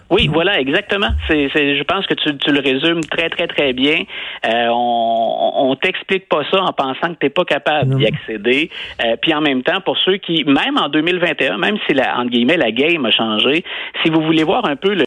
Oui, 0.10 0.30
voilà, 0.32 0.60
exactement. 0.60 1.10
C'est, 1.28 1.50
je 1.50 1.84
pense 1.84 2.06
que 2.08 2.14
tu, 2.14 2.38
tu 2.38 2.52
le 2.52 2.62
résumes 2.62 3.02
très, 3.02 3.30
très, 3.30 3.48
très 3.48 3.74
bien. 3.74 4.04
Euh, 4.46 4.68
on 4.70 5.48
on 5.58 5.76
t'explique 5.76 6.30
pas 6.30 6.44
ça 6.50 6.62
en 6.62 6.72
pensant 6.72 7.14
que 7.14 7.20
tu 7.20 7.26
n'es 7.26 7.30
pas 7.30 7.44
capable 7.44 7.98
d'y 7.98 8.06
accéder. 8.06 8.70
Euh, 9.04 9.16
puis 9.22 9.34
en 9.34 9.42
même 9.42 9.64
temps, 9.64 9.82
pour 9.82 9.98
ceux 9.98 10.18
qui, 10.18 10.44
même 10.46 10.78
en 10.78 10.90
2021, 10.90 11.58
même 11.58 11.78
si 11.88 11.94
la, 11.94 12.18
entre 12.18 12.30
guillemets, 12.30 12.58
la 12.58 12.72
game 12.72 13.06
a 13.06 13.12
changé, 13.12 13.64
si 14.04 14.10
vous 14.10 14.22
voulez 14.22 14.44
voir 14.44 14.66
un 14.66 14.76
peu 14.76 14.94
le 14.94 15.06